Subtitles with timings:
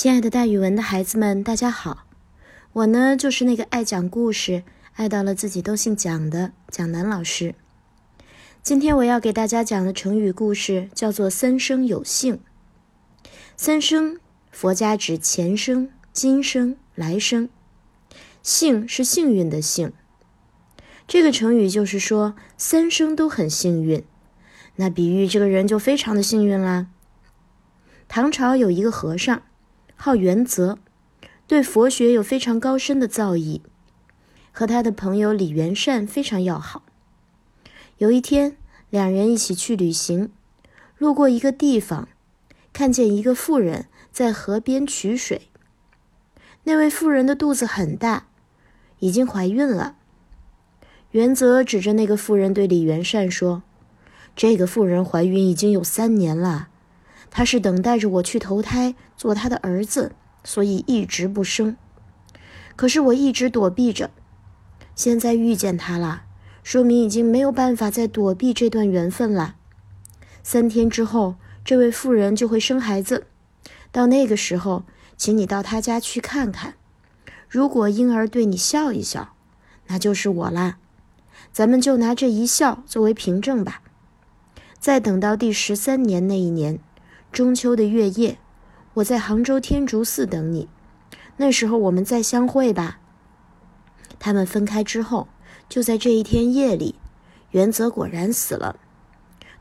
[0.00, 2.06] 亲爱的，大语文的孩子们，大家好！
[2.72, 4.62] 我呢，就是那个爱讲故事、
[4.94, 7.56] 爱到了自己都姓蒋的蒋楠老师。
[8.62, 12.38] 今天我要给大家讲的成语故事叫做“三生有幸”。
[13.58, 14.20] 三生，
[14.52, 17.48] 佛家指前生、今生、来生。
[18.40, 19.92] 幸是幸运的幸。
[21.08, 24.04] 这个成语就是说三生都很幸运，
[24.76, 26.86] 那比喻这个人就非常的幸运啦。
[28.06, 29.42] 唐朝有一个和尚。
[30.00, 30.78] 号元泽，
[31.48, 33.62] 对佛学有非常高深的造诣，
[34.52, 36.84] 和他的朋友李元善非常要好。
[37.96, 38.56] 有一天，
[38.90, 40.30] 两人一起去旅行，
[40.98, 42.06] 路过一个地方，
[42.72, 45.48] 看见一个妇人在河边取水。
[46.62, 48.28] 那位妇人的肚子很大，
[49.00, 49.96] 已经怀孕了。
[51.10, 53.64] 原则指着那个妇人对李元善说
[54.36, 56.68] ：“这个妇人怀孕已经有三年了。”
[57.30, 60.12] 他是等待着我去投胎做他的儿子，
[60.44, 61.76] 所以一直不生。
[62.74, 64.10] 可是我一直躲避着，
[64.94, 66.22] 现在遇见他了，
[66.62, 69.56] 说明已经没有办法再躲避这段缘分了。
[70.42, 73.26] 三天之后，这位妇人就会生孩子，
[73.90, 74.84] 到那个时候，
[75.16, 76.74] 请你到他家去看看。
[77.48, 79.34] 如果婴儿对你笑一笑，
[79.88, 80.78] 那就是我啦。
[81.52, 83.82] 咱们就拿这一笑作为凭证吧。
[84.78, 86.78] 再等到第十三年那一年。
[87.30, 88.38] 中秋的月夜，
[88.94, 90.68] 我在杭州天竺寺等你，
[91.36, 92.98] 那时候我们再相会吧。
[94.18, 95.28] 他们分开之后，
[95.68, 96.96] 就在这一天夜里，
[97.50, 98.76] 原则果然死了，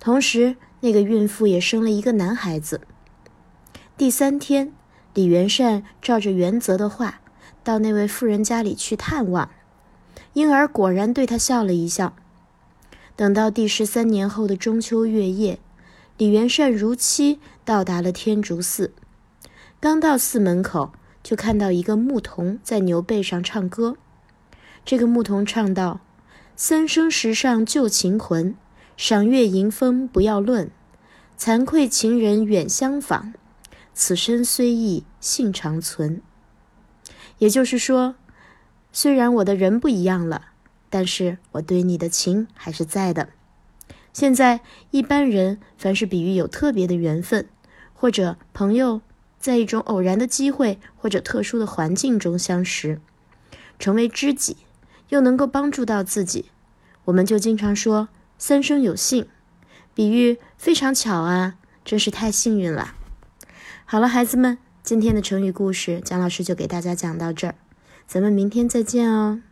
[0.00, 2.80] 同时那个孕妇也生了一个男孩子。
[3.98, 4.72] 第三天，
[5.12, 7.20] 李元善照着原则的话，
[7.62, 9.50] 到那位妇人家里去探望，
[10.32, 12.14] 婴儿果然对他笑了一笑。
[13.14, 15.58] 等到第十三年后的中秋月夜。
[16.18, 18.94] 李元善如期到达了天竺寺，
[19.78, 20.92] 刚到寺门口，
[21.22, 23.98] 就看到一个牧童在牛背上唱歌。
[24.82, 26.00] 这个牧童唱道
[26.56, 28.54] ：“三生石上旧情魂，
[28.96, 30.70] 赏月迎风不要论。
[31.38, 33.34] 惭愧情人远相访，
[33.92, 36.22] 此生虽异性长存。”
[37.36, 38.14] 也就是说，
[38.90, 40.46] 虽然我的人不一样了，
[40.88, 43.28] 但是我对你的情还是在的。
[44.16, 44.60] 现在
[44.92, 47.46] 一般人凡是比喻有特别的缘分，
[47.92, 49.02] 或者朋友
[49.38, 52.98] 在一种偶然的机会或者特殊的环境中相识，
[53.78, 54.56] 成为知己，
[55.10, 56.46] 又能够帮助到自己，
[57.04, 59.28] 我们就经常说三生有幸，
[59.92, 62.94] 比喻非常巧啊，真是太幸运了。
[63.84, 67.54] 好了，孩子们，今天的成语故事，蒋老师就给大家讲到这儿，
[68.06, 69.42] 咱们明天再见哦。